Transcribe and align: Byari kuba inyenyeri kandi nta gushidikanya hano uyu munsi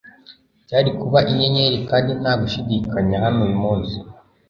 Byari 0.65 0.89
kuba 0.99 1.19
inyenyeri 1.31 1.77
kandi 1.89 2.11
nta 2.21 2.33
gushidikanya 2.41 3.15
hano 3.25 3.39
uyu 3.45 3.57
munsi 3.63 3.95